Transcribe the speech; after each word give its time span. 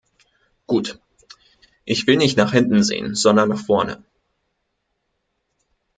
Gut, 0.65 0.99
ich 1.85 2.07
will 2.07 2.17
nicht 2.17 2.35
nach 2.35 2.53
hinten 2.53 2.81
sehen, 2.81 3.13
sondern 3.13 3.49
nach 3.49 3.63
vorne. 3.63 4.03